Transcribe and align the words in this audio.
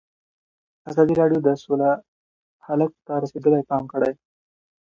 ازادي 0.89 1.13
راډیو 1.21 1.39
د 1.43 1.49
سوله 1.63 1.89
حالت 2.65 2.91
ته 3.05 3.13
رسېدلي 3.23 3.61
پام 3.69 3.83
کړی. 3.93 4.11